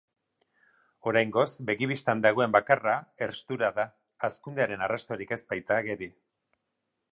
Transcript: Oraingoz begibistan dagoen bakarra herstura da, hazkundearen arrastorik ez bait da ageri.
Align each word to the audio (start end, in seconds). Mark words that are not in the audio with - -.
Oraingoz 1.11 1.43
begibistan 1.69 2.23
dagoen 2.23 2.55
bakarra 2.57 2.95
herstura 3.25 3.71
da, 3.77 3.87
hazkundearen 4.29 4.85
arrastorik 4.89 5.37
ez 5.39 5.43
bait 5.53 5.71
da 5.71 5.81
ageri. 5.85 6.11